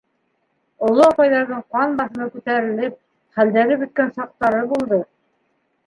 [0.87, 2.99] Оло апайҙарҙың ҡан баҫымы күтәрелеп,
[3.39, 5.05] хәлдәре бөткән саҡтары булды.